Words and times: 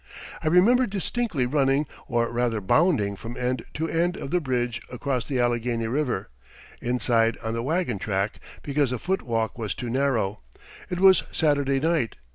I 0.41 0.47
remember 0.47 0.87
distinctly 0.87 1.45
running 1.45 1.85
or 2.07 2.31
rather 2.31 2.59
bounding 2.59 3.15
from 3.15 3.37
end 3.37 3.63
to 3.75 3.87
end 3.87 4.17
of 4.17 4.31
the 4.31 4.41
bridge 4.41 4.81
across 4.91 5.25
the 5.27 5.39
Allegheny 5.39 5.85
River 5.85 6.29
inside 6.81 7.37
on 7.43 7.53
the 7.53 7.61
wagon 7.61 7.99
track 7.99 8.39
because 8.63 8.89
the 8.89 8.97
foot 8.97 9.21
walk 9.21 9.59
was 9.59 9.75
too 9.75 9.91
narrow. 9.91 10.39
It 10.89 10.99
was 10.99 11.21
Saturday 11.31 11.79
night. 11.79 12.15